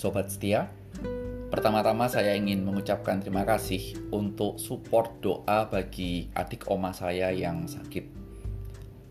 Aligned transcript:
Sobat 0.00 0.32
setia, 0.32 0.72
pertama-tama 1.52 2.08
saya 2.08 2.32
ingin 2.32 2.64
mengucapkan 2.64 3.20
terima 3.20 3.44
kasih 3.44 4.00
untuk 4.08 4.56
support 4.56 5.20
doa 5.20 5.68
bagi 5.68 6.32
adik 6.32 6.72
oma 6.72 6.88
saya 6.96 7.28
yang 7.28 7.68
sakit. 7.68 8.08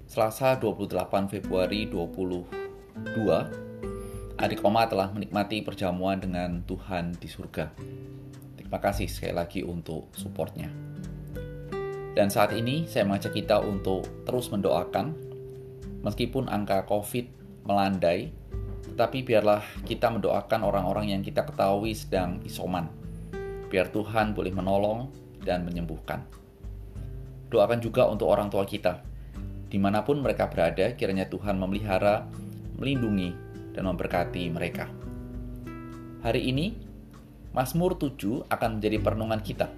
Selasa 0.09 0.57
28 0.57 1.29
Februari 1.29 1.85
2022, 1.85 3.05
adik 4.41 4.65
oma 4.65 4.89
telah 4.89 5.13
menikmati 5.13 5.61
perjamuan 5.61 6.17
dengan 6.17 6.65
Tuhan 6.65 7.13
di 7.21 7.29
surga. 7.29 7.69
Terima 8.57 8.81
kasih 8.81 9.05
sekali 9.05 9.37
lagi 9.37 9.61
untuk 9.61 10.09
supportnya. 10.17 10.73
Dan 12.17 12.33
saat 12.33 12.49
ini 12.57 12.89
saya 12.89 13.05
mengajak 13.05 13.37
kita 13.37 13.61
untuk 13.61 14.09
terus 14.25 14.49
mendoakan, 14.49 15.13
meskipun 16.01 16.49
angka 16.49 16.89
COVID 16.89 17.29
melandai, 17.69 18.33
tetapi 18.83 19.23
biarlah 19.23 19.63
kita 19.87 20.11
mendoakan 20.11 20.61
orang-orang 20.63 21.15
yang 21.15 21.21
kita 21.23 21.47
ketahui 21.47 21.95
sedang 21.95 22.43
isoman. 22.43 22.87
Biar 23.71 23.91
Tuhan 23.91 24.35
boleh 24.35 24.51
menolong 24.51 25.07
dan 25.43 25.63
menyembuhkan. 25.63 26.25
Doakan 27.49 27.79
juga 27.81 28.05
untuk 28.05 28.29
orang 28.29 28.51
tua 28.51 28.67
kita. 28.67 29.01
Di 29.69 29.77
mana 29.77 30.01
pun 30.01 30.21
mereka 30.21 30.49
berada, 30.49 30.93
kiranya 30.97 31.29
Tuhan 31.29 31.57
memelihara, 31.57 32.25
melindungi, 32.77 33.33
dan 33.73 33.85
memberkati 33.85 34.49
mereka. 34.49 34.89
Hari 36.25 36.41
ini, 36.49 36.73
Mazmur 37.53 37.95
7 37.95 38.49
akan 38.49 38.69
menjadi 38.77 38.97
perenungan 38.99 39.41
kita. 39.41 39.69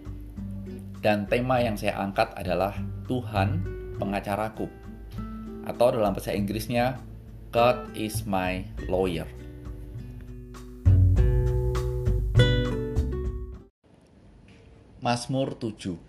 Dan 1.01 1.27
tema 1.27 1.59
yang 1.59 1.75
saya 1.75 1.99
angkat 1.99 2.31
adalah 2.33 2.73
Tuhan 3.05 3.61
pengacaraku. 3.99 4.65
Atau 5.67 5.87
dalam 5.93 6.15
bahasa 6.15 6.33
Inggrisnya, 6.33 6.97
God 7.51 7.99
is 7.99 8.23
my 8.23 8.63
lawyer. 8.87 9.27
Mazmur 15.03 15.59
7 15.59 15.99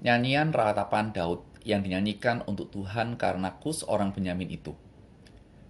Nyanyian 0.00 0.56
ratapan 0.56 1.12
Daud 1.12 1.44
yang 1.60 1.84
dinyanyikan 1.84 2.40
untuk 2.48 2.72
Tuhan 2.72 3.20
karena 3.20 3.60
kus 3.60 3.84
orang 3.84 4.16
Benyamin 4.16 4.48
itu. 4.48 4.72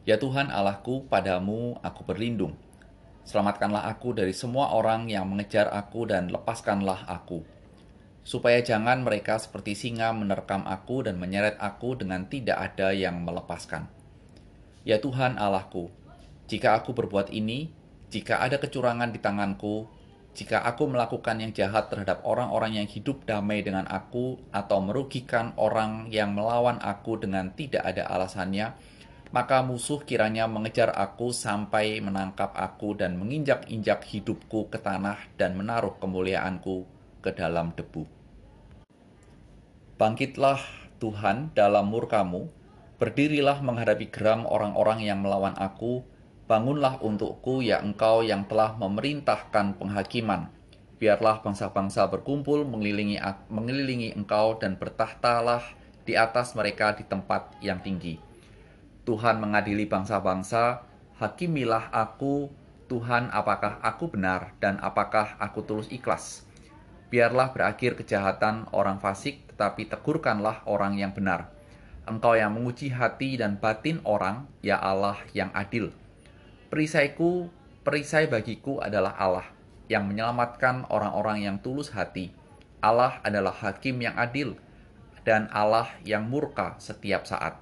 Ya 0.07 0.23
Tuhan 0.23 0.55
Allahku, 0.55 1.11
padamu 1.11 1.83
aku 1.83 2.07
berlindung. 2.07 2.55
Selamatkanlah 3.27 3.91
aku 3.91 4.15
dari 4.15 4.39
semua 4.39 4.71
orang 4.71 5.11
yang 5.11 5.27
mengejar 5.27 5.67
aku 5.67 6.07
dan 6.07 6.31
lepaskanlah 6.31 7.11
aku. 7.11 7.43
Supaya 8.23 8.63
jangan 8.63 9.03
mereka 9.03 9.43
seperti 9.43 9.75
singa 9.75 10.15
menerkam 10.15 10.63
aku 10.63 11.03
dan 11.03 11.19
menyeret 11.19 11.59
aku 11.59 11.99
dengan 11.99 12.31
tidak 12.31 12.71
ada 12.71 12.95
yang 12.95 13.27
melepaskan. 13.27 13.96
Ya 14.87 15.03
Tuhan 15.03 15.35
Allahku, 15.35 15.91
jika 16.47 16.79
aku 16.79 16.95
berbuat 16.95 17.35
ini, 17.35 17.75
jika 18.07 18.39
ada 18.39 18.63
kecurangan 18.63 19.11
di 19.11 19.19
tanganku, 19.19 19.91
jika 20.31 20.63
aku 20.63 20.87
melakukan 20.87 21.43
yang 21.43 21.51
jahat 21.51 21.91
terhadap 21.91 22.23
orang-orang 22.23 22.79
yang 22.79 22.87
hidup 22.87 23.27
damai 23.27 23.67
dengan 23.67 23.91
aku, 23.91 24.39
atau 24.55 24.79
merugikan 24.79 25.51
orang 25.59 26.07
yang 26.15 26.39
melawan 26.39 26.79
aku 26.79 27.19
dengan 27.19 27.51
tidak 27.59 27.83
ada 27.83 28.07
alasannya, 28.07 28.79
maka 29.35 29.67
musuh 29.67 30.07
kiranya 30.07 30.47
mengejar 30.47 30.95
aku 30.95 31.35
sampai 31.35 31.99
menangkap 31.99 32.55
aku 32.55 32.95
dan 32.95 33.19
menginjak-injak 33.19 34.07
hidupku 34.07 34.71
ke 34.71 34.79
tanah 34.79 35.19
dan 35.35 35.59
menaruh 35.59 35.99
kemuliaanku 35.99 36.87
ke 37.27 37.35
dalam 37.35 37.75
debu. 37.75 38.07
Bangkitlah 39.99 40.63
Tuhan 41.03 41.51
dalam 41.59 41.91
murkamu, 41.91 42.55
Berdirilah 42.97 43.61
menghadapi 43.61 44.09
geram 44.09 44.49
orang-orang 44.49 45.05
yang 45.05 45.21
melawan 45.21 45.53
aku, 45.61 46.01
bangunlah 46.49 46.97
untukku 47.05 47.61
ya 47.61 47.85
engkau 47.85 48.25
yang 48.25 48.49
telah 48.49 48.73
memerintahkan 48.73 49.77
penghakiman. 49.77 50.49
Biarlah 50.97 51.45
bangsa-bangsa 51.45 52.09
berkumpul 52.09 52.65
mengelilingi, 52.65 53.21
mengelilingi 53.53 54.17
engkau 54.17 54.57
dan 54.57 54.81
bertahtalah 54.81 55.61
di 56.09 56.17
atas 56.17 56.57
mereka 56.57 56.97
di 56.97 57.05
tempat 57.05 57.53
yang 57.61 57.85
tinggi. 57.85 58.17
Tuhan 59.05 59.45
mengadili 59.45 59.85
bangsa-bangsa, 59.85 60.89
hakimilah 61.21 61.93
aku, 61.93 62.49
Tuhan 62.89 63.29
apakah 63.29 63.77
aku 63.85 64.09
benar 64.09 64.57
dan 64.57 64.81
apakah 64.81 65.37
aku 65.37 65.61
tulus 65.69 65.93
ikhlas. 65.93 66.49
Biarlah 67.13 67.53
berakhir 67.53 67.93
kejahatan 68.01 68.73
orang 68.73 69.05
fasik, 69.05 69.53
tetapi 69.53 69.85
tegurkanlah 69.85 70.65
orang 70.65 70.97
yang 70.97 71.13
benar 71.13 71.56
Engkau 72.07 72.39
yang 72.39 72.55
menguji 72.55 72.95
hati 72.95 73.35
dan 73.35 73.59
batin 73.59 73.99
orang, 74.07 74.47
ya 74.63 74.79
Allah 74.79 75.19
yang 75.35 75.51
adil. 75.51 75.91
Perisaiku, 76.71 77.51
perisai 77.83 78.31
bagiku 78.31 78.79
adalah 78.79 79.19
Allah 79.19 79.47
yang 79.91 80.07
menyelamatkan 80.07 80.87
orang-orang 80.87 81.43
yang 81.43 81.57
tulus 81.59 81.91
hati. 81.91 82.31
Allah 82.79 83.19
adalah 83.27 83.51
hakim 83.51 83.99
yang 83.99 84.15
adil 84.15 84.55
dan 85.27 85.51
Allah 85.51 85.91
yang 86.07 86.31
murka 86.31 86.79
setiap 86.79 87.27
saat. 87.27 87.59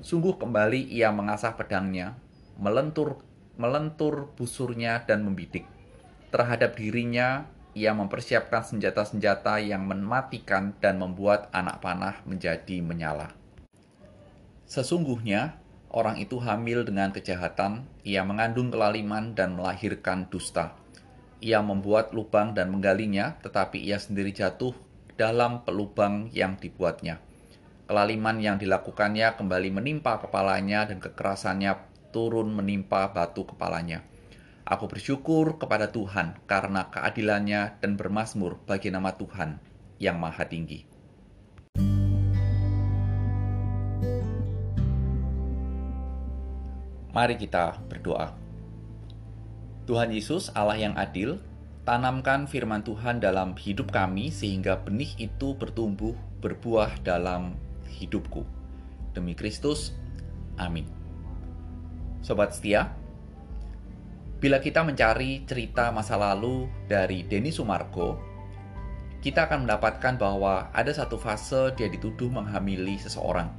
Sungguh 0.00 0.40
kembali 0.40 0.88
ia 0.88 1.12
mengasah 1.12 1.52
pedangnya, 1.52 2.16
melentur 2.56 3.20
melentur 3.54 4.34
busurnya 4.34 5.06
dan 5.06 5.22
membidik. 5.22 5.68
Terhadap 6.34 6.74
dirinya, 6.74 7.46
ia 7.74 7.94
mempersiapkan 7.94 8.66
senjata-senjata 8.66 9.62
yang 9.62 9.86
mematikan 9.86 10.74
dan 10.82 10.98
membuat 10.98 11.50
anak 11.54 11.78
panah 11.78 12.18
menjadi 12.26 12.82
menyala. 12.82 13.43
Sesungguhnya, 14.64 15.60
orang 15.92 16.16
itu 16.18 16.40
hamil 16.40 16.82
dengan 16.88 17.12
kejahatan, 17.12 17.84
ia 18.02 18.24
mengandung 18.24 18.72
kelaliman 18.72 19.36
dan 19.36 19.54
melahirkan 19.54 20.26
dusta. 20.32 20.74
Ia 21.44 21.60
membuat 21.60 22.16
lubang 22.16 22.56
dan 22.56 22.72
menggalinya, 22.72 23.36
tetapi 23.44 23.76
ia 23.76 24.00
sendiri 24.00 24.32
jatuh 24.32 24.72
dalam 25.14 25.62
pelubang 25.62 26.32
yang 26.32 26.56
dibuatnya. 26.56 27.20
Kelaliman 27.84 28.40
yang 28.40 28.56
dilakukannya 28.56 29.36
kembali 29.36 29.68
menimpa 29.68 30.16
kepalanya 30.16 30.88
dan 30.88 31.04
kekerasannya 31.04 31.76
turun 32.16 32.56
menimpa 32.56 33.12
batu 33.12 33.44
kepalanya. 33.44 34.00
Aku 34.64 34.88
bersyukur 34.88 35.60
kepada 35.60 35.92
Tuhan 35.92 36.40
karena 36.48 36.88
keadilannya 36.88 37.84
dan 37.84 38.00
bermasmur 38.00 38.64
bagi 38.64 38.88
nama 38.88 39.12
Tuhan 39.12 39.60
yang 40.00 40.16
maha 40.16 40.48
tinggi. 40.48 40.93
Mari 47.14 47.38
kita 47.38 47.78
berdoa. 47.86 48.34
Tuhan 49.86 50.10
Yesus, 50.10 50.50
Allah 50.50 50.74
yang 50.74 50.98
adil, 50.98 51.38
tanamkan 51.86 52.50
firman 52.50 52.82
Tuhan 52.82 53.22
dalam 53.22 53.54
hidup 53.54 53.94
kami 53.94 54.34
sehingga 54.34 54.82
benih 54.82 55.14
itu 55.22 55.54
bertumbuh, 55.54 56.18
berbuah 56.42 57.06
dalam 57.06 57.54
hidupku. 57.86 58.42
Demi 59.14 59.38
Kristus, 59.38 59.94
amin. 60.58 60.90
Sobat 62.18 62.58
setia, 62.58 62.90
bila 64.42 64.58
kita 64.58 64.82
mencari 64.82 65.46
cerita 65.46 65.94
masa 65.94 66.18
lalu 66.18 66.66
dari 66.90 67.22
Denny 67.22 67.54
Sumargo, 67.54 68.18
kita 69.22 69.46
akan 69.46 69.70
mendapatkan 69.70 70.18
bahwa 70.18 70.66
ada 70.74 70.90
satu 70.90 71.14
fase 71.14 71.70
dia 71.78 71.86
dituduh 71.86 72.26
menghamili 72.26 72.98
seseorang. 72.98 73.54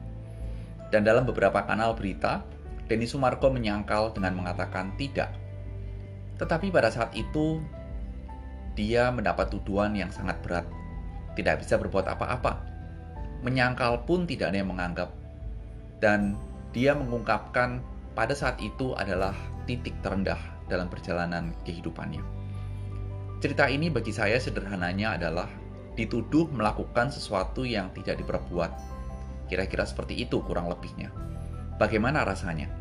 Dan 0.91 1.07
dalam 1.07 1.23
beberapa 1.23 1.63
kanal 1.63 1.95
berita, 1.95 2.43
Denny 2.85 3.09
Sumargo 3.09 3.49
menyangkal 3.49 4.13
dengan 4.13 4.37
mengatakan 4.37 4.93
tidak. 4.99 5.33
Tetapi 6.37 6.69
pada 6.69 6.93
saat 6.93 7.15
itu, 7.17 7.63
dia 8.77 9.09
mendapat 9.09 9.49
tuduhan 9.49 9.95
yang 9.95 10.11
sangat 10.11 10.37
berat. 10.43 10.67
Tidak 11.33 11.55
bisa 11.63 11.79
berbuat 11.79 12.05
apa-apa. 12.05 12.61
Menyangkal 13.41 14.03
pun 14.05 14.27
tidak 14.29 14.53
ada 14.53 14.61
yang 14.61 14.69
menganggap. 14.69 15.09
Dan 16.03 16.35
dia 16.75 16.91
mengungkapkan 16.91 17.79
pada 18.13 18.35
saat 18.35 18.59
itu 18.59 18.93
adalah 18.99 19.33
titik 19.65 19.95
terendah 20.03 20.39
dalam 20.67 20.91
perjalanan 20.91 21.55
kehidupannya. 21.63 22.21
Cerita 23.39 23.67
ini 23.67 23.91
bagi 23.91 24.11
saya 24.15 24.39
sederhananya 24.39 25.19
adalah 25.19 25.49
dituduh 25.95 26.51
melakukan 26.51 27.11
sesuatu 27.11 27.63
yang 27.63 27.91
tidak 27.95 28.19
diperbuat. 28.19 28.71
Kira-kira 29.47 29.87
seperti 29.87 30.19
itu 30.19 30.43
kurang 30.43 30.67
lebihnya. 30.67 31.11
Bagaimana 31.75 32.23
rasanya? 32.23 32.71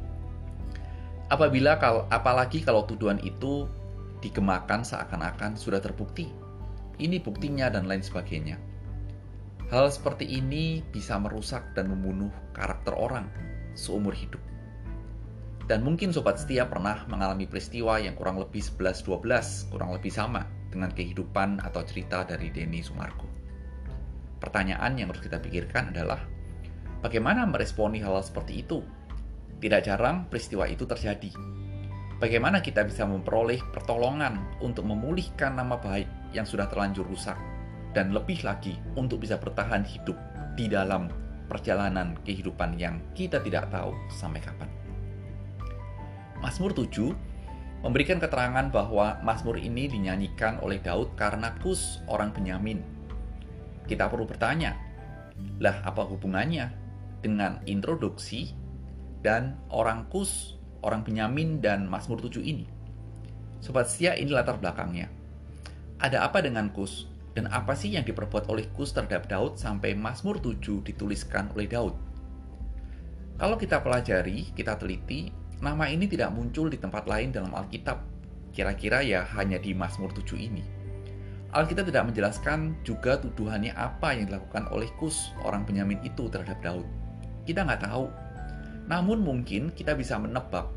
Apabila 1.32 1.81
kalau 1.82 2.06
apalagi 2.12 2.62
kalau 2.62 2.87
tuduhan 2.87 3.19
itu 3.25 3.67
digemakan 4.25 4.81
seakan-akan 4.81 5.61
sudah 5.61 5.85
terbukti. 5.85 6.32
Ini 6.96 7.20
buktinya 7.20 7.69
dan 7.69 7.85
lain 7.85 8.00
sebagainya. 8.00 8.56
Hal 9.69 9.93
seperti 9.93 10.25
ini 10.25 10.81
bisa 10.81 11.20
merusak 11.20 11.76
dan 11.76 11.93
membunuh 11.93 12.32
karakter 12.56 12.96
orang 12.96 13.29
seumur 13.76 14.17
hidup. 14.17 14.41
Dan 15.64 15.81
mungkin 15.81 16.12
sobat 16.12 16.37
setia 16.37 16.69
pernah 16.69 17.08
mengalami 17.08 17.49
peristiwa 17.49 17.97
yang 17.97 18.14
kurang 18.17 18.37
lebih 18.37 18.61
11-12, 18.61 19.73
kurang 19.73 19.97
lebih 19.97 20.12
sama 20.12 20.44
dengan 20.69 20.93
kehidupan 20.93 21.64
atau 21.64 21.81
cerita 21.88 22.23
dari 22.29 22.52
Denny 22.52 22.85
Sumargo. 22.85 23.25
Pertanyaan 24.44 24.93
yang 25.00 25.08
harus 25.08 25.25
kita 25.25 25.40
pikirkan 25.40 25.97
adalah, 25.97 26.20
Bagaimana 27.05 27.45
meresponi 27.45 28.01
hal, 28.01 28.17
hal 28.17 28.25
seperti 28.25 28.65
itu? 28.65 28.81
Tidak 29.61 29.85
jarang 29.85 30.25
peristiwa 30.25 30.65
itu 30.65 30.89
terjadi. 30.89 31.29
Bagaimana 32.17 32.65
kita 32.65 32.81
bisa 32.81 33.05
memperoleh 33.05 33.61
pertolongan 33.77 34.41
untuk 34.65 34.89
memulihkan 34.89 35.53
nama 35.53 35.77
baik 35.77 36.33
yang 36.33 36.49
sudah 36.49 36.65
terlanjur 36.65 37.05
rusak, 37.05 37.37
dan 37.93 38.17
lebih 38.17 38.41
lagi 38.41 38.81
untuk 38.97 39.21
bisa 39.21 39.37
bertahan 39.37 39.85
hidup 39.85 40.17
di 40.56 40.65
dalam 40.65 41.12
perjalanan 41.45 42.17
kehidupan 42.25 42.81
yang 42.81 42.97
kita 43.12 43.37
tidak 43.45 43.69
tahu 43.69 43.93
sampai 44.09 44.41
kapan. 44.41 44.73
Mazmur 46.41 46.73
7 46.73 47.85
memberikan 47.85 48.17
keterangan 48.17 48.73
bahwa 48.73 49.21
Mazmur 49.21 49.61
ini 49.61 49.93
dinyanyikan 49.93 50.57
oleh 50.65 50.81
Daud 50.81 51.12
karena 51.21 51.53
Kus 51.61 52.00
orang 52.09 52.33
Benyamin. 52.33 52.81
Kita 53.85 54.09
perlu 54.09 54.25
bertanya, 54.25 54.73
lah 55.61 55.85
apa 55.85 56.00
hubungannya 56.09 56.84
dengan 57.25 57.65
introduksi 57.65 58.53
dan 59.25 59.56
orang 59.73 60.05
Kus, 60.12 60.61
orang 60.85 61.00
Benyamin 61.00 61.65
dan 61.65 61.88
Mazmur 61.88 62.21
7 62.21 62.44
ini? 62.44 62.69
Sobat 63.65 63.88
setia 63.88 64.12
ini 64.21 64.29
latar 64.29 64.61
belakangnya. 64.61 65.09
Ada 65.97 66.29
apa 66.29 66.44
dengan 66.44 66.69
Kus 66.69 67.09
dan 67.32 67.49
apa 67.49 67.73
sih 67.73 67.97
yang 67.97 68.05
diperbuat 68.05 68.53
oleh 68.53 68.69
Kus 68.76 68.93
terhadap 68.93 69.25
Daud 69.25 69.56
sampai 69.56 69.97
Mazmur 69.97 70.37
7 70.37 70.85
dituliskan 70.85 71.49
oleh 71.56 71.65
Daud? 71.65 71.97
Kalau 73.41 73.56
kita 73.56 73.81
pelajari, 73.81 74.53
kita 74.53 74.76
teliti, 74.76 75.32
Nama 75.65 75.88
ini 75.88 76.05
tidak 76.05 76.35
muncul 76.37 76.69
di 76.69 76.76
tempat 76.76 77.09
lain 77.09 77.32
dalam 77.32 77.55
Alkitab. 77.56 77.97
Kira-kira 78.53 79.00
ya 79.00 79.25
hanya 79.32 79.56
di 79.56 79.73
Mazmur 79.73 80.12
7 80.12 80.37
ini. 80.37 80.61
Alkitab 81.56 81.88
tidak 81.88 82.11
menjelaskan 82.11 82.76
juga 82.85 83.17
tuduhannya 83.17 83.73
apa 83.73 84.12
yang 84.12 84.29
dilakukan 84.29 84.69
oleh 84.69 84.93
Kus, 85.00 85.32
orang 85.41 85.65
Benyamin 85.65 86.05
itu 86.05 86.29
terhadap 86.29 86.61
Daud. 86.61 86.85
Kita 87.44 87.64
nggak 87.64 87.82
tahu. 87.85 88.06
Namun 88.88 89.25
mungkin 89.25 89.73
kita 89.73 89.96
bisa 89.96 90.20
menebak. 90.20 90.69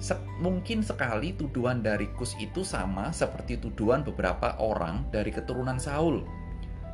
Se 0.00 0.16
mungkin 0.40 0.80
sekali 0.80 1.36
tuduhan 1.36 1.84
dari 1.84 2.08
Kus 2.16 2.32
itu 2.40 2.64
sama 2.64 3.12
seperti 3.12 3.60
tuduhan 3.60 4.00
beberapa 4.00 4.56
orang 4.56 5.04
dari 5.12 5.28
keturunan 5.28 5.76
Saul. 5.76 6.24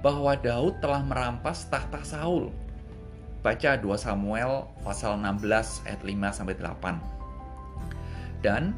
Bahwa 0.02 0.34
Daud 0.38 0.82
telah 0.82 1.02
merampas 1.02 1.66
tahta 1.70 2.02
Saul 2.02 2.50
baca 3.46 3.78
2 3.78 3.86
Samuel 3.94 4.66
pasal 4.82 5.22
16 5.22 5.86
ayat 5.86 6.02
5 6.02 6.34
sampai 6.34 6.58
8. 6.58 8.42
Dan 8.42 8.74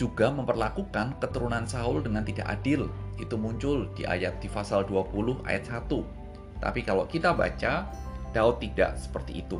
juga 0.00 0.32
memperlakukan 0.32 1.20
keturunan 1.20 1.68
Saul 1.68 2.00
dengan 2.00 2.24
tidak 2.24 2.48
adil. 2.48 2.88
Itu 3.20 3.36
muncul 3.36 3.92
di 3.92 4.08
ayat 4.08 4.40
di 4.40 4.48
pasal 4.48 4.88
20 4.88 5.44
ayat 5.44 5.68
1. 5.68 6.64
Tapi 6.64 6.80
kalau 6.80 7.04
kita 7.04 7.36
baca, 7.36 7.84
Daud 8.30 8.62
tidak 8.62 8.96
seperti 8.96 9.42
itu. 9.44 9.58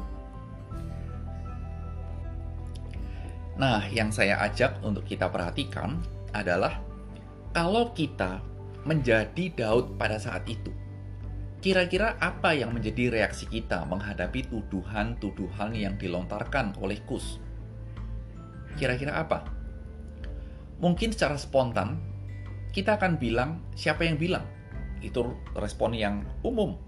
Nah, 3.60 3.84
yang 3.92 4.08
saya 4.08 4.40
ajak 4.46 4.80
untuk 4.80 5.04
kita 5.04 5.28
perhatikan 5.28 6.00
adalah 6.32 6.80
kalau 7.52 7.92
kita 7.92 8.40
menjadi 8.88 9.52
Daud 9.52 10.00
pada 10.00 10.16
saat 10.16 10.48
itu, 10.48 10.72
Kira-kira 11.60 12.16
apa 12.16 12.56
yang 12.56 12.72
menjadi 12.72 13.12
reaksi 13.12 13.44
kita 13.44 13.84
menghadapi 13.84 14.48
tuduhan-tuduhan 14.48 15.76
yang 15.76 16.00
dilontarkan 16.00 16.72
oleh 16.80 17.04
Kus? 17.04 17.36
Kira-kira 18.80 19.20
apa? 19.20 19.44
Mungkin 20.80 21.12
secara 21.12 21.36
spontan, 21.36 22.00
kita 22.72 22.96
akan 22.96 23.20
bilang, 23.20 23.60
siapa 23.76 24.08
yang 24.08 24.16
bilang? 24.16 24.48
Itu 25.04 25.36
respon 25.52 25.92
yang 25.92 26.24
umum. 26.40 26.80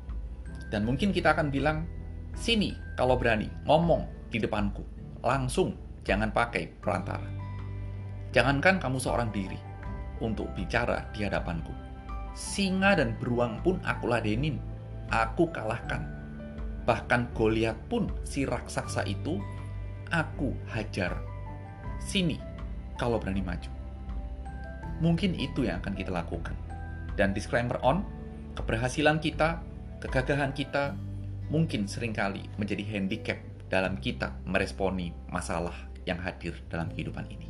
Dan 0.72 0.88
mungkin 0.88 1.12
kita 1.12 1.36
akan 1.36 1.52
bilang, 1.52 1.84
sini 2.32 2.72
kalau 2.96 3.20
berani, 3.20 3.52
ngomong 3.69 4.32
di 4.32 4.40
depanku. 4.40 4.80
Langsung, 5.20 5.76
jangan 6.02 6.32
pakai 6.32 6.72
perantara. 6.80 7.28
Jangankan 8.32 8.80
kamu 8.80 8.96
seorang 8.96 9.28
diri 9.28 9.60
untuk 10.24 10.48
bicara 10.56 11.04
di 11.12 11.28
hadapanku 11.28 11.92
singa 12.32 12.96
dan 12.96 13.16
beruang 13.20 13.60
pun 13.60 13.76
aku 13.84 14.08
ladenin, 14.08 14.56
aku 15.12 15.48
kalahkan. 15.52 16.08
Bahkan 16.88 17.30
Goliat 17.36 17.78
pun 17.86 18.10
si 18.26 18.42
raksasa 18.48 19.06
itu 19.06 19.38
aku 20.10 20.56
hajar. 20.72 21.14
Sini 22.02 22.40
kalau 22.98 23.22
berani 23.22 23.44
maju. 23.44 23.70
Mungkin 24.98 25.38
itu 25.38 25.69
yang 25.69 25.78
akan 25.84 25.94
kita 25.94 26.10
lakukan. 26.10 26.56
Dan 27.14 27.36
disclaimer 27.36 27.78
on, 27.84 28.02
keberhasilan 28.58 29.20
kita, 29.22 29.60
kegagahan 30.02 30.50
kita 30.50 30.99
mungkin 31.46 31.87
sering 31.87 32.10
kali 32.10 32.50
menjadi 32.58 32.82
handicap 32.90 33.38
dalam 33.70 33.94
kita 34.02 34.34
meresponi 34.43 35.14
masalah 35.31 35.78
yang 36.02 36.19
hadir 36.19 36.58
dalam 36.66 36.90
kehidupan 36.90 37.31
ini. 37.31 37.46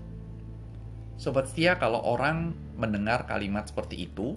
Sobat 1.17 1.49
setia, 1.49 1.81
kalau 1.81 2.05
orang 2.05 2.53
mendengar 2.77 3.25
kalimat 3.25 3.65
seperti 3.65 4.05
itu, 4.05 4.37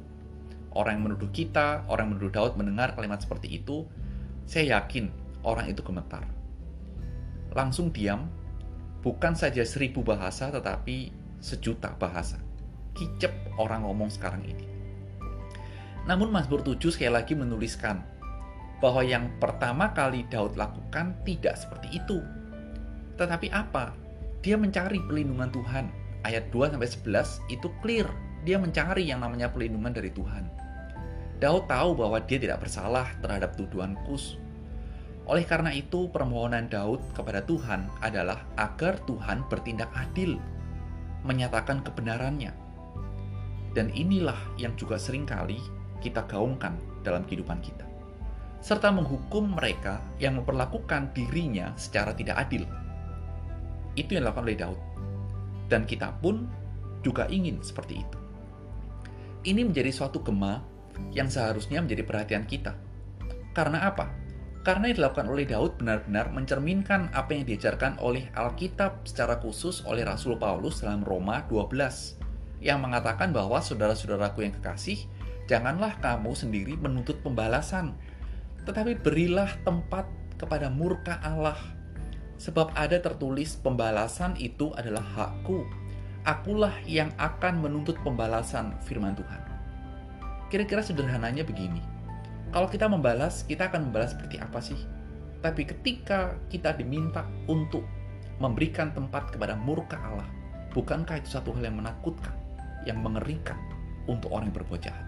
orang 0.71 0.95
yang 0.95 1.03
menuduh 1.11 1.27
kita, 1.35 1.83
orang 1.91 2.07
yang 2.07 2.13
menuduh 2.15 2.31
Daud 2.31 2.53
mendengar 2.55 2.95
kalimat 2.95 3.19
seperti 3.19 3.51
itu, 3.51 3.83
saya 4.47 4.79
yakin 4.79 5.11
orang 5.43 5.67
itu 5.67 5.83
gemetar. 5.83 6.23
Langsung 7.51 7.91
diam, 7.91 8.31
bukan 9.03 9.35
saja 9.35 9.65
seribu 9.67 10.05
bahasa 10.05 10.53
tetapi 10.53 11.11
sejuta 11.43 11.91
bahasa. 11.99 12.39
Kicep 12.95 13.59
orang 13.59 13.83
ngomong 13.83 14.07
sekarang 14.07 14.45
ini. 14.47 14.74
Namun 16.05 16.29
Mazmur 16.29 16.61
7 16.61 16.93
sekali 16.93 17.09
lagi 17.09 17.33
menuliskan 17.33 18.05
bahwa 18.77 19.01
yang 19.01 19.33
pertama 19.41 19.89
kali 19.89 20.27
Daud 20.29 20.53
lakukan 20.53 21.17
tidak 21.25 21.57
seperti 21.57 21.97
itu. 21.97 22.21
Tetapi 23.17 23.49
apa? 23.49 23.95
Dia 24.45 24.59
mencari 24.59 25.01
pelindungan 25.01 25.49
Tuhan. 25.49 25.89
Ayat 26.21 26.53
2 26.53 26.77
sampai 26.77 26.89
11 26.89 27.41
itu 27.49 27.67
clear. 27.81 28.05
Dia 28.45 28.61
mencari 28.61 29.09
yang 29.09 29.25
namanya 29.25 29.49
pelindungan 29.49 29.89
dari 29.89 30.13
Tuhan. 30.13 30.45
Daud 31.41 31.65
tahu 31.65 31.97
bahwa 31.97 32.21
dia 32.21 32.37
tidak 32.37 32.61
bersalah 32.61 33.09
terhadap 33.25 33.57
tuduhan 33.57 33.97
Kus. 34.05 34.37
Oleh 35.25 35.41
karena 35.41 35.73
itu, 35.73 36.05
permohonan 36.13 36.69
Daud 36.69 37.01
kepada 37.17 37.41
Tuhan 37.41 37.89
adalah 38.05 38.45
agar 38.61 39.01
Tuhan 39.09 39.41
bertindak 39.49 39.89
adil, 39.97 40.37
menyatakan 41.25 41.81
kebenarannya. 41.81 42.53
Dan 43.73 43.89
inilah 43.97 44.37
yang 44.61 44.77
juga 44.77 45.01
sering 45.01 45.25
kali 45.25 45.57
kita 46.05 46.29
gaungkan 46.29 46.77
dalam 47.01 47.25
kehidupan 47.25 47.57
kita. 47.65 47.85
Serta 48.61 48.93
menghukum 48.93 49.57
mereka 49.57 50.01
yang 50.21 50.37
memperlakukan 50.37 51.13
dirinya 51.17 51.73
secara 51.73 52.13
tidak 52.13 52.37
adil. 52.37 52.65
Itu 53.97 54.13
yang 54.13 54.25
dilakukan 54.25 54.45
oleh 54.45 54.57
Daud. 54.57 54.79
Dan 55.65 55.89
kita 55.89 56.13
pun 56.21 56.45
juga 57.01 57.25
ingin 57.29 57.61
seperti 57.65 58.01
itu. 58.01 58.17
Ini 59.45 59.61
menjadi 59.65 59.93
suatu 59.93 60.21
gema 60.21 60.61
yang 61.13 61.29
seharusnya 61.29 61.81
menjadi 61.81 62.01
perhatian 62.05 62.45
kita. 62.49 62.73
Karena 63.53 63.85
apa? 63.85 64.09
Karena 64.65 64.89
yang 64.89 64.97
dilakukan 64.97 65.29
oleh 65.29 65.45
Daud 65.45 65.77
benar-benar 65.77 66.33
mencerminkan 66.33 67.13
apa 67.13 67.37
yang 67.37 67.45
diajarkan 67.45 68.01
oleh 68.01 68.33
Alkitab 68.33 69.05
secara 69.05 69.37
khusus 69.37 69.85
oleh 69.85 70.01
Rasul 70.01 70.41
Paulus 70.41 70.81
dalam 70.81 71.05
Roma 71.05 71.45
12 71.45 72.17
yang 72.65 72.81
mengatakan 72.81 73.29
bahwa 73.29 73.61
saudara-saudaraku 73.61 74.41
yang 74.41 74.57
kekasih, 74.57 75.05
janganlah 75.45 75.97
kamu 76.01 76.33
sendiri 76.33 76.73
menuntut 76.77 77.21
pembalasan, 77.21 77.93
tetapi 78.65 78.97
berilah 78.99 79.49
tempat 79.61 80.09
kepada 80.41 80.67
murka 80.67 81.21
Allah. 81.21 81.57
Sebab 82.35 82.75
ada 82.75 82.99
tertulis 82.99 83.55
pembalasan 83.55 84.35
itu 84.35 84.75
adalah 84.75 85.01
hakku. 85.15 85.63
Akulah 86.27 86.73
yang 86.83 87.13
akan 87.15 87.63
menuntut 87.63 87.95
pembalasan 88.03 88.75
firman 88.83 89.15
Tuhan. 89.15 89.41
Kira-kira 90.51 90.83
sederhananya 90.83 91.45
begini. 91.47 91.79
Kalau 92.51 92.67
kita 92.67 92.89
membalas, 92.91 93.45
kita 93.47 93.69
akan 93.71 93.89
membalas 93.89 94.17
seperti 94.17 94.41
apa 94.41 94.59
sih? 94.59 94.77
Tapi 95.39 95.63
ketika 95.63 96.33
kita 96.49 96.73
diminta 96.73 97.23
untuk 97.45 97.85
memberikan 98.41 98.91
tempat 98.91 99.31
kepada 99.31 99.53
murka 99.53 99.95
Allah, 100.01 100.27
bukankah 100.73 101.21
itu 101.21 101.37
satu 101.37 101.53
hal 101.55 101.71
yang 101.71 101.77
menakutkan, 101.79 102.33
yang 102.83 102.99
mengerikan 102.99 103.55
untuk 104.09 104.33
orang 104.33 104.49
yang 104.49 104.57
berbuat 104.57 104.81
jahat? 104.81 105.04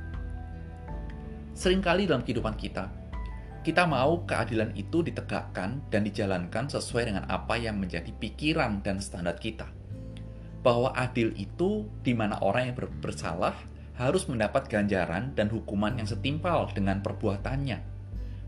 Seringkali 1.58 2.06
dalam 2.06 2.22
kehidupan 2.22 2.54
kita, 2.54 2.86
kita 3.66 3.90
mau 3.90 4.22
keadilan 4.30 4.78
itu 4.78 5.02
ditegakkan 5.02 5.82
dan 5.90 6.06
dijalankan 6.06 6.70
sesuai 6.70 7.10
dengan 7.10 7.26
apa 7.26 7.58
yang 7.58 7.82
menjadi 7.82 8.14
pikiran 8.14 8.86
dan 8.86 9.02
standar 9.02 9.42
kita. 9.42 9.66
Bahwa 10.62 10.94
adil 10.94 11.34
itu 11.34 11.90
di 12.06 12.14
mana 12.14 12.38
orang 12.46 12.70
yang 12.70 12.78
bersalah 13.02 13.58
harus 13.98 14.30
mendapat 14.30 14.70
ganjaran 14.70 15.34
dan 15.34 15.50
hukuman 15.50 15.98
yang 15.98 16.06
setimpal 16.06 16.70
dengan 16.78 17.02
perbuatannya. 17.02 17.82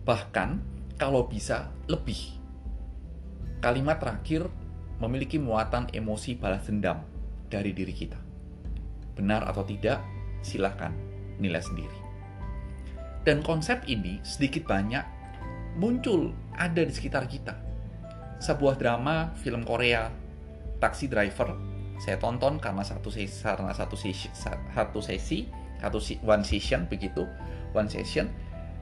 Bahkan, 0.05 0.49
kalau 1.01 1.25
bisa, 1.25 1.73
lebih. 1.89 2.37
Kalimat 3.57 3.97
terakhir 3.97 4.45
memiliki 5.01 5.41
muatan 5.41 5.89
emosi 5.89 6.37
balas 6.37 6.69
dendam 6.69 7.01
dari 7.49 7.73
diri 7.73 7.97
kita. 7.97 8.21
Benar 9.17 9.49
atau 9.49 9.65
tidak, 9.65 9.97
silahkan 10.45 10.93
nilai 11.41 11.65
sendiri. 11.65 12.08
Dan 13.27 13.43
konsep 13.43 13.83
ini 13.85 14.23
sedikit 14.23 14.65
banyak 14.67 15.03
muncul 15.75 16.31
ada 16.55 16.81
di 16.83 16.91
sekitar 16.91 17.27
kita. 17.27 17.55
Sebuah 18.39 18.79
drama 18.79 19.35
film 19.39 19.67
Korea, 19.67 20.07
Taxi 20.79 21.11
Driver, 21.11 21.51
saya 21.99 22.15
tonton 22.15 22.63
karena 22.63 22.83
satu 22.83 23.11
sesi 23.11 23.43
karena 23.43 23.75
satu 23.75 23.99
sesi 23.99 24.31
satu 24.71 24.99
sesi 25.03 25.43
satu 25.83 25.99
one 26.23 26.43
session 26.47 26.87
begitu. 26.87 27.27
One 27.75 27.91
session 27.91 28.31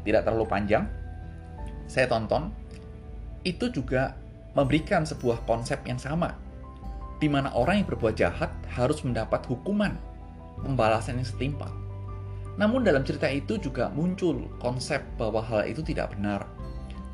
tidak 0.06 0.29
terlalu 0.29 0.46
panjang. 0.46 0.86
Saya 1.89 2.06
tonton. 2.06 2.53
Itu 3.41 3.72
juga 3.72 4.17
memberikan 4.53 5.06
sebuah 5.08 5.46
konsep 5.48 5.86
yang 5.88 6.01
sama 6.01 6.36
di 7.17 7.25
mana 7.29 7.50
orang 7.53 7.82
yang 7.82 7.88
berbuat 7.89 8.15
jahat 8.17 8.51
harus 8.77 9.01
mendapat 9.01 9.41
hukuman 9.50 9.98
pembalasan 10.62 11.22
yang 11.22 11.27
setimpal 11.29 11.70
namun 12.58 12.82
dalam 12.82 13.06
cerita 13.06 13.30
itu 13.30 13.62
juga 13.62 13.94
muncul 13.94 14.50
konsep 14.58 15.00
bahwa 15.16 15.46
hal 15.46 15.70
itu 15.70 15.86
tidak 15.86 16.18
benar 16.18 16.46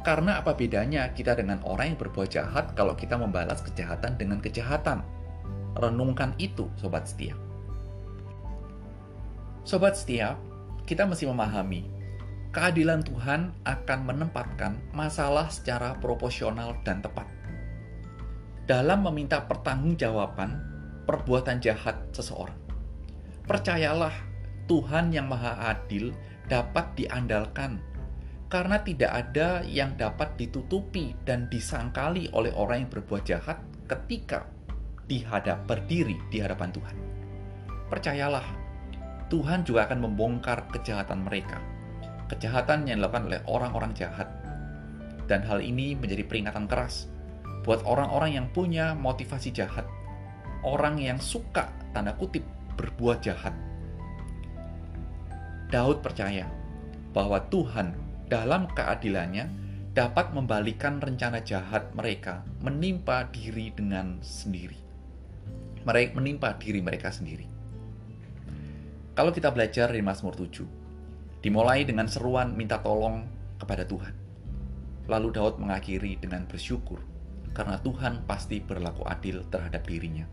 karena 0.04 0.44
apa 0.44 0.52
bedanya 0.52 1.16
kita 1.16 1.32
dengan 1.32 1.64
orang 1.64 1.96
yang 1.96 2.00
berbuat 2.00 2.28
jahat 2.28 2.76
kalau 2.76 2.92
kita 2.92 3.16
membalas 3.16 3.64
kejahatan 3.64 4.20
dengan 4.20 4.44
kejahatan? 4.44 5.00
Renungkan 5.80 6.36
itu, 6.44 6.68
sobat 6.76 7.08
setia. 7.08 7.40
Sobat 9.64 9.96
setia, 9.96 10.36
kita 10.84 11.08
mesti 11.08 11.24
memahami 11.24 11.88
keadilan 12.52 13.02
Tuhan 13.02 13.56
akan 13.64 14.00
menempatkan 14.04 14.78
masalah 14.92 15.48
secara 15.48 15.96
proporsional 16.04 16.76
dan 16.84 17.00
tepat. 17.00 17.26
Dalam 18.68 19.08
meminta 19.08 19.40
pertanggungjawaban 19.48 20.52
perbuatan 21.08 21.64
jahat 21.64 21.96
seseorang. 22.12 22.60
Percayalah, 23.48 24.14
Tuhan 24.68 25.12
yang 25.12 25.28
Maha 25.28 25.76
Adil 25.76 26.16
dapat 26.48 26.96
diandalkan 26.96 27.80
karena 28.54 28.78
tidak 28.86 29.12
ada 29.12 29.66
yang 29.66 29.98
dapat 29.98 30.38
ditutupi 30.38 31.18
dan 31.26 31.50
disangkali 31.50 32.30
oleh 32.38 32.54
orang 32.54 32.86
yang 32.86 32.92
berbuat 32.94 33.24
jahat 33.26 33.58
ketika 33.90 34.46
dihadap 35.10 35.66
berdiri 35.66 36.22
di 36.30 36.38
hadapan 36.38 36.70
Tuhan. 36.70 36.96
Percayalah, 37.90 38.46
Tuhan 39.34 39.66
juga 39.66 39.90
akan 39.90 40.00
membongkar 40.06 40.70
kejahatan 40.70 41.26
mereka. 41.26 41.58
Kejahatan 42.30 42.86
yang 42.86 43.02
dilakukan 43.02 43.26
oleh 43.26 43.42
orang-orang 43.50 43.92
jahat. 43.98 44.30
Dan 45.26 45.42
hal 45.50 45.58
ini 45.60 45.98
menjadi 45.98 46.22
peringatan 46.22 46.70
keras 46.70 47.10
buat 47.66 47.82
orang-orang 47.90 48.38
yang 48.38 48.48
punya 48.54 48.94
motivasi 48.94 49.50
jahat. 49.50 49.90
Orang 50.62 51.02
yang 51.02 51.18
suka, 51.18 51.74
tanda 51.92 52.14
kutip, 52.16 52.46
berbuat 52.78 53.26
jahat. 53.26 53.56
Daud 55.74 56.06
percaya 56.06 56.46
bahwa 57.18 57.42
Tuhan 57.50 57.98
dalam 58.30 58.70
keadilannya 58.78 59.50
dapat 59.98 60.30
membalikan 60.30 61.02
rencana 61.02 61.42
jahat 61.42 61.90
mereka 61.98 62.46
menimpa 62.62 63.26
diri 63.34 63.74
dengan 63.74 64.22
sendiri. 64.22 64.78
Mereka 65.82 66.14
menimpa 66.14 66.54
diri 66.62 66.78
mereka 66.78 67.10
sendiri. 67.10 67.50
Kalau 69.18 69.34
kita 69.34 69.50
belajar 69.50 69.90
dari 69.90 70.06
Mazmur 70.06 70.38
7, 70.38 71.42
dimulai 71.42 71.90
dengan 71.90 72.06
seruan 72.06 72.54
minta 72.54 72.78
tolong 72.78 73.26
kepada 73.58 73.82
Tuhan. 73.90 74.14
Lalu 75.10 75.34
Daud 75.34 75.58
mengakhiri 75.58 76.22
dengan 76.22 76.46
bersyukur 76.46 77.02
karena 77.58 77.82
Tuhan 77.82 78.30
pasti 78.30 78.62
berlaku 78.62 79.10
adil 79.10 79.42
terhadap 79.50 79.90
dirinya 79.90 80.30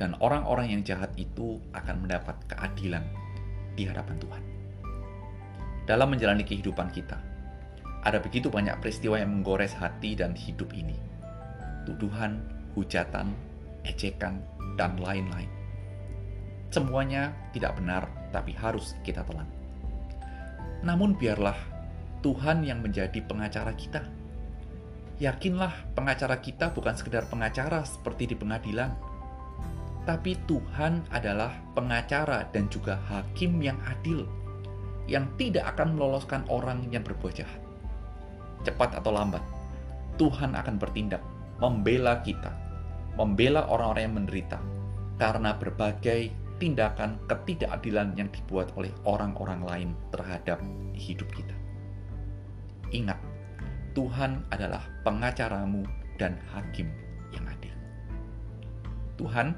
dan 0.00 0.16
orang-orang 0.24 0.72
yang 0.72 0.80
jahat 0.80 1.12
itu 1.20 1.60
akan 1.76 2.08
mendapat 2.08 2.40
keadilan 2.48 3.04
di 3.76 3.84
hadapan 3.84 4.16
Tuhan. 4.16 4.57
Dalam 5.88 6.12
menjalani 6.12 6.44
kehidupan 6.44 6.92
kita, 6.92 7.16
ada 8.04 8.20
begitu 8.20 8.52
banyak 8.52 8.76
peristiwa 8.76 9.16
yang 9.16 9.40
menggores 9.40 9.72
hati 9.72 10.12
dan 10.12 10.36
hidup 10.36 10.68
ini. 10.76 11.00
Tuduhan, 11.88 12.44
hujatan, 12.76 13.32
ejekan, 13.88 14.44
dan 14.76 15.00
lain-lain. 15.00 15.48
Semuanya 16.68 17.32
tidak 17.56 17.80
benar, 17.80 18.04
tapi 18.28 18.52
harus 18.52 19.00
kita 19.00 19.24
telan. 19.24 19.48
Namun 20.84 21.16
biarlah 21.16 21.56
Tuhan 22.20 22.68
yang 22.68 22.84
menjadi 22.84 23.24
pengacara 23.24 23.72
kita. 23.72 24.04
Yakinlah 25.18 25.96
pengacara 25.96 26.36
kita 26.38 26.70
bukan 26.76 26.94
sekedar 26.94 27.26
pengacara 27.32 27.82
seperti 27.88 28.30
di 28.30 28.36
pengadilan, 28.36 28.92
tapi 30.04 30.36
Tuhan 30.44 31.08
adalah 31.10 31.56
pengacara 31.72 32.46
dan 32.52 32.70
juga 32.70 33.00
hakim 33.10 33.58
yang 33.58 33.80
adil, 33.88 34.28
yang 35.08 35.26
tidak 35.40 35.74
akan 35.74 35.96
meloloskan 35.96 36.44
orang 36.52 36.84
yang 36.92 37.02
berbuat 37.02 37.34
jahat 37.40 37.60
cepat 38.66 38.98
atau 38.98 39.14
lambat, 39.14 39.42
Tuhan 40.18 40.54
akan 40.58 40.76
bertindak, 40.80 41.22
membela 41.62 42.18
kita, 42.22 42.50
membela 43.14 43.66
orang-orang 43.70 44.02
yang 44.10 44.16
menderita, 44.18 44.58
karena 45.18 45.54
berbagai 45.54 46.30
tindakan 46.58 47.22
ketidakadilan 47.30 48.18
yang 48.18 48.28
dibuat 48.34 48.74
oleh 48.74 48.90
orang-orang 49.06 49.62
lain 49.62 49.90
terhadap 50.10 50.58
hidup 50.94 51.30
kita. 51.30 51.54
Ingat, 52.90 53.18
Tuhan 53.94 54.42
adalah 54.50 54.82
pengacaramu 55.06 55.86
dan 56.18 56.34
hakim 56.50 56.90
yang 57.30 57.46
adil. 57.46 57.74
Tuhan, 59.18 59.54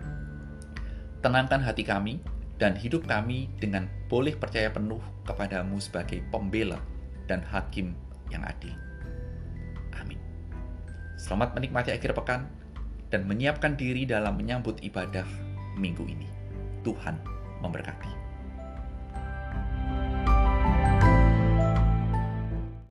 tenangkan 1.24 1.60
hati 1.64 1.84
kami 1.84 2.20
dan 2.60 2.76
hidup 2.76 3.08
kami 3.08 3.48
dengan 3.56 3.88
boleh 4.12 4.36
percaya 4.36 4.68
penuh 4.68 5.00
kepadamu 5.24 5.80
sebagai 5.80 6.20
pembela 6.28 6.78
dan 7.24 7.40
hakim 7.48 7.96
yang 8.28 8.44
adil. 8.44 8.76
Selamat 11.20 11.52
menikmati 11.52 11.92
akhir 11.92 12.16
pekan 12.16 12.48
dan 13.12 13.28
menyiapkan 13.28 13.76
diri 13.76 14.08
dalam 14.08 14.40
menyambut 14.40 14.80
ibadah 14.80 15.28
minggu 15.76 16.08
ini. 16.08 16.24
Tuhan 16.80 17.20
memberkati. 17.60 18.19